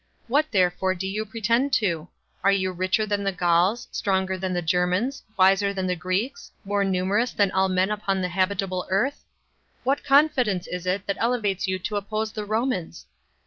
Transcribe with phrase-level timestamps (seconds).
[0.27, 2.07] What therefore do you pretend to?
[2.43, 6.83] Are you richer than the Gauls, stronger than the Germans, wiser than the Greeks, more
[6.83, 9.23] numerous than all men upon the habitable earth?
[9.83, 13.05] What confidence is it that elevates you to oppose the Romans?